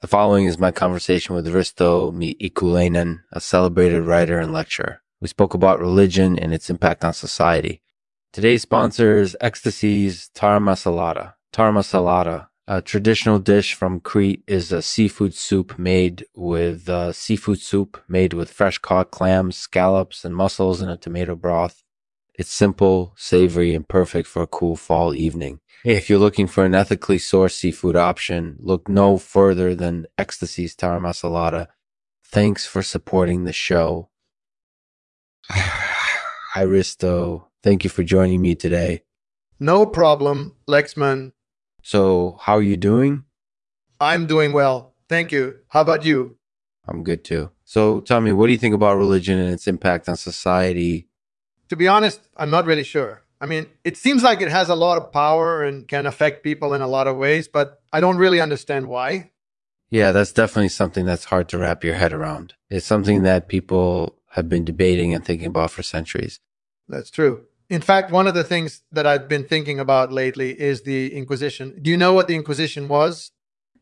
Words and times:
The 0.00 0.06
following 0.06 0.44
is 0.44 0.60
my 0.60 0.70
conversation 0.70 1.34
with 1.34 1.52
Risto 1.52 2.12
Miikkulainen, 2.12 3.22
a 3.32 3.40
celebrated 3.40 4.02
writer 4.02 4.38
and 4.38 4.52
lecturer. 4.52 5.02
We 5.20 5.26
spoke 5.26 5.54
about 5.54 5.80
religion 5.80 6.38
and 6.38 6.54
its 6.54 6.70
impact 6.70 7.04
on 7.04 7.12
society. 7.14 7.82
Today's 8.32 8.62
sponsor 8.62 9.16
is 9.16 9.36
Ecstasy's 9.40 10.30
Taramasalada. 10.36 11.34
Taramasalada, 11.52 12.46
a 12.68 12.80
traditional 12.80 13.40
dish 13.40 13.74
from 13.74 13.98
Crete, 13.98 14.44
is 14.46 14.70
a 14.70 14.82
seafood 14.82 15.34
soup 15.34 15.76
made 15.80 16.24
with 16.36 16.88
uh, 16.88 17.12
seafood 17.12 17.60
soup 17.60 18.00
made 18.06 18.34
with 18.34 18.52
fresh 18.52 18.78
caught 18.78 19.10
clams, 19.10 19.56
scallops, 19.56 20.24
and 20.24 20.36
mussels 20.36 20.80
in 20.80 20.88
a 20.88 20.96
tomato 20.96 21.34
broth. 21.34 21.82
It's 22.38 22.52
simple, 22.52 23.14
savory, 23.16 23.74
and 23.74 23.86
perfect 23.86 24.28
for 24.28 24.42
a 24.42 24.46
cool 24.46 24.76
fall 24.76 25.12
evening. 25.12 25.58
Hey, 25.82 25.96
if 25.96 26.08
you're 26.08 26.20
looking 26.20 26.46
for 26.46 26.64
an 26.64 26.72
ethically 26.72 27.18
sourced 27.18 27.54
seafood 27.54 27.96
option, 27.96 28.56
look 28.60 28.88
no 28.88 29.18
further 29.18 29.74
than 29.74 30.06
Ecstasy's 30.16 30.76
Tara 30.76 31.00
Masalada. 31.00 31.66
Thanks 32.24 32.64
for 32.64 32.80
supporting 32.80 33.42
the 33.42 33.52
show. 33.52 34.10
Hi, 35.50 36.64
Risto. 36.64 37.46
Thank 37.64 37.82
you 37.82 37.90
for 37.90 38.04
joining 38.04 38.40
me 38.40 38.54
today. 38.54 39.02
No 39.58 39.84
problem, 39.84 40.54
Lexman. 40.68 41.32
So, 41.82 42.38
how 42.42 42.58
are 42.58 42.62
you 42.62 42.76
doing? 42.76 43.24
I'm 44.00 44.26
doing 44.26 44.52
well. 44.52 44.94
Thank 45.08 45.32
you. 45.32 45.56
How 45.70 45.80
about 45.80 46.04
you? 46.04 46.36
I'm 46.86 47.02
good 47.02 47.24
too. 47.24 47.50
So, 47.64 48.00
tell 48.00 48.20
me, 48.20 48.30
what 48.30 48.46
do 48.46 48.52
you 48.52 48.58
think 48.58 48.76
about 48.76 48.96
religion 48.96 49.40
and 49.40 49.52
its 49.52 49.66
impact 49.66 50.08
on 50.08 50.16
society? 50.16 51.07
To 51.68 51.76
be 51.76 51.88
honest, 51.88 52.20
I'm 52.36 52.50
not 52.50 52.66
really 52.66 52.84
sure. 52.84 53.22
I 53.40 53.46
mean, 53.46 53.66
it 53.84 53.96
seems 53.96 54.22
like 54.22 54.40
it 54.40 54.50
has 54.50 54.68
a 54.68 54.74
lot 54.74 54.98
of 54.98 55.12
power 55.12 55.62
and 55.62 55.86
can 55.86 56.06
affect 56.06 56.42
people 56.42 56.74
in 56.74 56.80
a 56.80 56.88
lot 56.88 57.06
of 57.06 57.16
ways, 57.16 57.46
but 57.46 57.80
I 57.92 58.00
don't 58.00 58.16
really 58.16 58.40
understand 58.40 58.88
why. 58.88 59.30
Yeah, 59.90 60.12
that's 60.12 60.32
definitely 60.32 60.68
something 60.70 61.06
that's 61.06 61.26
hard 61.26 61.48
to 61.50 61.58
wrap 61.58 61.84
your 61.84 61.94
head 61.94 62.12
around. 62.12 62.54
It's 62.68 62.84
something 62.84 63.22
that 63.22 63.48
people 63.48 64.16
have 64.32 64.48
been 64.48 64.64
debating 64.64 65.14
and 65.14 65.24
thinking 65.24 65.46
about 65.46 65.70
for 65.70 65.82
centuries. 65.82 66.40
That's 66.88 67.10
true. 67.10 67.44
In 67.70 67.80
fact, 67.80 68.10
one 68.10 68.26
of 68.26 68.34
the 68.34 68.44
things 68.44 68.82
that 68.92 69.06
I've 69.06 69.28
been 69.28 69.44
thinking 69.44 69.78
about 69.78 70.12
lately 70.12 70.58
is 70.58 70.82
the 70.82 71.14
Inquisition. 71.14 71.78
Do 71.80 71.90
you 71.90 71.96
know 71.96 72.12
what 72.12 72.28
the 72.28 72.34
Inquisition 72.34 72.88
was? 72.88 73.30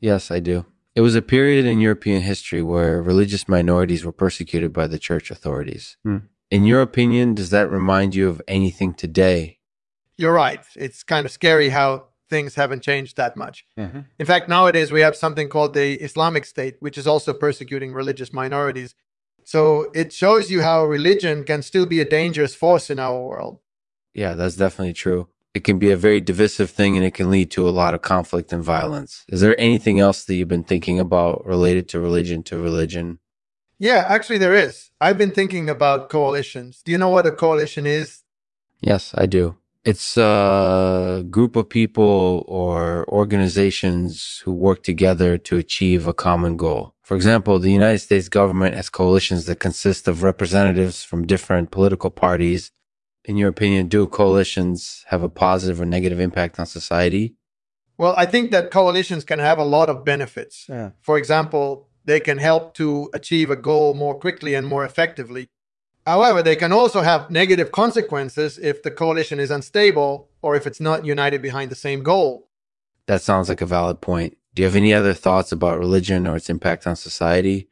Yes, 0.00 0.30
I 0.30 0.40
do. 0.40 0.66
It 0.94 1.00
was 1.00 1.14
a 1.14 1.22
period 1.22 1.64
in 1.64 1.80
European 1.80 2.22
history 2.22 2.62
where 2.62 3.02
religious 3.02 3.48
minorities 3.48 4.04
were 4.04 4.12
persecuted 4.12 4.72
by 4.72 4.86
the 4.86 4.98
church 4.98 5.30
authorities. 5.30 5.96
Hmm. 6.04 6.18
In 6.52 6.66
your 6.66 6.82
opinion, 6.82 7.34
does 7.34 7.48
that 7.48 7.70
remind 7.70 8.14
you 8.14 8.28
of 8.28 8.42
anything 8.46 8.92
today? 8.92 9.58
You're 10.18 10.34
right. 10.34 10.62
It's 10.76 11.02
kind 11.02 11.24
of 11.24 11.32
scary 11.32 11.70
how 11.70 12.08
things 12.28 12.56
haven't 12.56 12.82
changed 12.82 13.16
that 13.16 13.38
much. 13.38 13.64
Mm-hmm. 13.78 14.00
In 14.18 14.26
fact, 14.26 14.50
nowadays 14.50 14.92
we 14.92 15.00
have 15.00 15.16
something 15.16 15.48
called 15.48 15.72
the 15.72 15.94
Islamic 15.94 16.44
State, 16.44 16.76
which 16.80 16.98
is 16.98 17.06
also 17.06 17.32
persecuting 17.32 17.94
religious 17.94 18.34
minorities. 18.34 18.94
So 19.44 19.90
it 19.94 20.12
shows 20.12 20.50
you 20.50 20.60
how 20.60 20.84
religion 20.84 21.44
can 21.44 21.62
still 21.62 21.86
be 21.86 22.00
a 22.00 22.04
dangerous 22.04 22.54
force 22.54 22.90
in 22.90 22.98
our 22.98 23.18
world. 23.18 23.60
Yeah, 24.12 24.34
that's 24.34 24.56
definitely 24.56 24.92
true. 24.92 25.28
It 25.54 25.64
can 25.64 25.78
be 25.78 25.90
a 25.90 25.96
very 25.96 26.20
divisive 26.20 26.68
thing 26.68 26.98
and 26.98 27.04
it 27.04 27.14
can 27.14 27.30
lead 27.30 27.50
to 27.52 27.66
a 27.66 27.70
lot 27.70 27.94
of 27.94 28.02
conflict 28.02 28.52
and 28.52 28.62
violence. 28.62 29.24
Is 29.30 29.40
there 29.40 29.58
anything 29.58 30.00
else 30.00 30.26
that 30.26 30.34
you've 30.34 30.48
been 30.48 30.64
thinking 30.64 31.00
about 31.00 31.46
related 31.46 31.88
to 31.90 31.98
religion 31.98 32.42
to 32.42 32.58
religion? 32.58 33.20
Yeah, 33.82 34.04
actually, 34.08 34.38
there 34.38 34.54
is. 34.54 34.92
I've 35.00 35.18
been 35.18 35.32
thinking 35.32 35.68
about 35.68 36.08
coalitions. 36.08 36.82
Do 36.84 36.92
you 36.92 36.98
know 36.98 37.08
what 37.08 37.26
a 37.26 37.32
coalition 37.32 37.84
is? 37.84 38.22
Yes, 38.80 39.12
I 39.18 39.26
do. 39.26 39.56
It's 39.84 40.16
a 40.16 41.24
group 41.28 41.56
of 41.56 41.68
people 41.68 42.44
or 42.46 43.04
organizations 43.08 44.40
who 44.44 44.52
work 44.52 44.84
together 44.84 45.36
to 45.36 45.56
achieve 45.56 46.06
a 46.06 46.14
common 46.14 46.56
goal. 46.56 46.94
For 47.02 47.16
example, 47.16 47.58
the 47.58 47.72
United 47.72 47.98
States 47.98 48.28
government 48.28 48.76
has 48.76 48.88
coalitions 48.88 49.46
that 49.46 49.58
consist 49.58 50.06
of 50.06 50.22
representatives 50.22 51.02
from 51.02 51.26
different 51.26 51.72
political 51.72 52.10
parties. 52.10 52.70
In 53.24 53.36
your 53.36 53.48
opinion, 53.48 53.88
do 53.88 54.06
coalitions 54.06 55.04
have 55.08 55.24
a 55.24 55.28
positive 55.28 55.80
or 55.80 55.86
negative 55.86 56.20
impact 56.20 56.60
on 56.60 56.66
society? 56.66 57.34
Well, 57.98 58.14
I 58.16 58.26
think 58.26 58.52
that 58.52 58.70
coalitions 58.70 59.24
can 59.24 59.40
have 59.40 59.58
a 59.58 59.64
lot 59.64 59.90
of 59.90 60.04
benefits. 60.04 60.66
Yeah. 60.68 60.90
For 61.00 61.18
example, 61.18 61.88
they 62.04 62.20
can 62.20 62.38
help 62.38 62.74
to 62.74 63.10
achieve 63.14 63.50
a 63.50 63.56
goal 63.56 63.94
more 63.94 64.14
quickly 64.14 64.54
and 64.54 64.66
more 64.66 64.84
effectively. 64.84 65.48
However, 66.06 66.42
they 66.42 66.56
can 66.56 66.72
also 66.72 67.02
have 67.02 67.30
negative 67.30 67.70
consequences 67.70 68.58
if 68.58 68.82
the 68.82 68.90
coalition 68.90 69.38
is 69.38 69.50
unstable 69.50 70.28
or 70.40 70.56
if 70.56 70.66
it's 70.66 70.80
not 70.80 71.04
united 71.04 71.40
behind 71.40 71.70
the 71.70 71.76
same 71.76 72.02
goal. 72.02 72.48
That 73.06 73.22
sounds 73.22 73.48
like 73.48 73.60
a 73.60 73.66
valid 73.66 74.00
point. 74.00 74.36
Do 74.54 74.62
you 74.62 74.66
have 74.66 74.76
any 74.76 74.92
other 74.92 75.14
thoughts 75.14 75.52
about 75.52 75.78
religion 75.78 76.26
or 76.26 76.36
its 76.36 76.50
impact 76.50 76.86
on 76.86 76.96
society? 76.96 77.68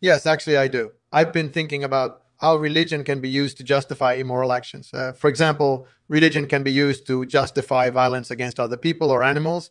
Yes, 0.00 0.26
actually, 0.26 0.56
I 0.56 0.68
do. 0.68 0.92
I've 1.12 1.32
been 1.32 1.50
thinking 1.50 1.82
about 1.82 2.22
how 2.38 2.56
religion 2.56 3.02
can 3.02 3.20
be 3.20 3.28
used 3.28 3.56
to 3.58 3.64
justify 3.64 4.14
immoral 4.14 4.52
actions. 4.52 4.90
Uh, 4.94 5.12
for 5.12 5.28
example, 5.28 5.86
religion 6.08 6.46
can 6.46 6.62
be 6.62 6.72
used 6.72 7.06
to 7.08 7.26
justify 7.26 7.90
violence 7.90 8.30
against 8.30 8.60
other 8.60 8.76
people 8.76 9.10
or 9.10 9.24
animals. 9.24 9.70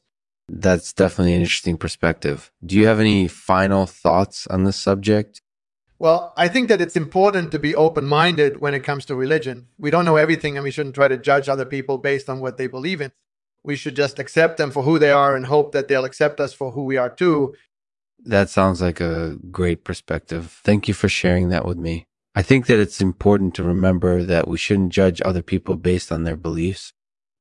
That's 0.50 0.94
definitely 0.94 1.34
an 1.34 1.42
interesting 1.42 1.78
perspective. 1.78 2.52
Do 2.66 2.76
you 2.76 2.88
have 2.88 3.00
any 3.00 3.28
final 3.28 3.86
thoughts 3.86 4.48
on 4.48 4.64
this 4.64 4.78
subject? 4.78 5.42
Well, 6.00 6.34
I 6.38 6.48
think 6.48 6.70
that 6.70 6.80
it's 6.80 6.96
important 6.96 7.52
to 7.52 7.60
be 7.60 7.76
open 7.76 8.06
minded 8.06 8.62
when 8.62 8.74
it 8.74 8.84
comes 8.84 9.06
to 9.06 9.16
religion. 9.16 9.68
We 9.78 9.90
don't 9.90 10.06
know 10.06 10.16
everything 10.16 10.56
and 10.56 10.64
we 10.64 10.72
shouldn't 10.72 10.96
try 10.96 11.08
to 11.08 11.18
judge 11.18 11.50
other 11.50 11.66
people 11.66 11.98
based 11.98 12.30
on 12.30 12.40
what 12.40 12.58
they 12.58 12.68
believe 12.68 13.02
in. 13.02 13.12
We 13.64 13.76
should 13.76 13.96
just 13.96 14.20
accept 14.20 14.58
them 14.58 14.72
for 14.72 14.84
who 14.84 15.00
they 15.00 15.12
are 15.12 15.36
and 15.36 15.48
hope 15.48 15.72
that 15.72 15.88
they'll 15.88 16.06
accept 16.06 16.40
us 16.40 16.54
for 16.54 16.72
who 16.72 16.84
we 16.84 16.98
are 16.98 17.10
too. 17.10 17.56
That 18.24 18.50
sounds 18.50 18.82
like 18.82 19.02
a 19.02 19.38
great 19.52 19.84
perspective. 19.84 20.62
Thank 20.64 20.88
you 20.88 20.94
for 20.94 21.10
sharing 21.10 21.50
that 21.50 21.66
with 21.66 21.78
me. 21.78 22.06
I 22.36 22.44
think 22.44 22.68
that 22.68 22.80
it's 22.80 23.02
important 23.02 23.56
to 23.56 23.64
remember 23.64 24.24
that 24.24 24.48
we 24.48 24.58
shouldn't 24.58 24.94
judge 24.94 25.22
other 25.26 25.42
people 25.42 25.76
based 25.76 26.12
on 26.12 26.24
their 26.24 26.38
beliefs. 26.38 26.94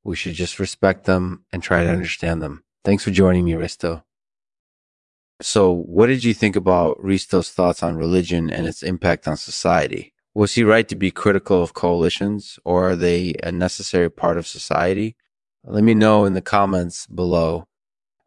We 0.02 0.16
should 0.16 0.34
just 0.34 0.58
respect 0.58 1.04
them 1.04 1.44
and 1.52 1.62
try 1.62 1.84
to 1.84 1.90
understand 1.90 2.42
them. 2.42 2.64
Thanks 2.86 3.02
for 3.02 3.10
joining 3.10 3.44
me, 3.44 3.54
Risto. 3.54 4.04
So, 5.42 5.72
what 5.72 6.06
did 6.06 6.22
you 6.22 6.32
think 6.32 6.54
about 6.54 6.96
Risto's 7.02 7.50
thoughts 7.50 7.82
on 7.82 7.96
religion 7.96 8.48
and 8.48 8.68
its 8.68 8.84
impact 8.84 9.26
on 9.26 9.36
society? 9.36 10.14
Was 10.34 10.54
he 10.54 10.62
right 10.62 10.86
to 10.86 10.94
be 10.94 11.10
critical 11.10 11.60
of 11.60 11.74
coalitions, 11.74 12.60
or 12.64 12.90
are 12.90 12.94
they 12.94 13.34
a 13.42 13.50
necessary 13.50 14.08
part 14.08 14.38
of 14.38 14.46
society? 14.46 15.16
Let 15.64 15.82
me 15.82 15.94
know 15.94 16.24
in 16.26 16.34
the 16.34 16.40
comments 16.40 17.08
below. 17.08 17.66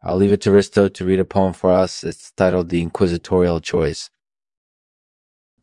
I'll 0.02 0.16
leave 0.16 0.32
it 0.32 0.42
to 0.42 0.50
Risto 0.50 0.92
to 0.92 1.04
read 1.06 1.20
a 1.20 1.24
poem 1.24 1.54
for 1.54 1.70
us. 1.70 2.04
It's 2.04 2.30
titled 2.32 2.68
The 2.68 2.82
Inquisitorial 2.82 3.60
Choice. 3.60 4.10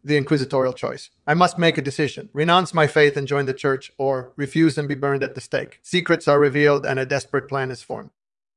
The 0.04 0.18
Inquisitorial 0.18 0.74
Choice. 0.74 1.12
I 1.28 1.36
must 1.36 1.60
make 1.60 1.78
a 1.78 1.84
decision 1.84 2.30
renounce 2.34 2.74
my 2.74 2.88
faith 2.88 3.16
and 3.16 3.28
join 3.28 3.46
the 3.46 3.54
church, 3.54 3.92
or 4.00 4.34
refuse 4.36 4.76
and 4.76 4.88
be 4.88 4.96
burned 4.96 5.22
at 5.22 5.36
the 5.36 5.42
stake. 5.42 5.82
Secrets 5.84 6.28
are 6.28 6.40
revealed 6.40 6.84
and 6.84 6.98
a 6.98 7.06
desperate 7.06 7.48
plan 7.48 7.70
is 7.70 7.84
formed. 7.84 8.10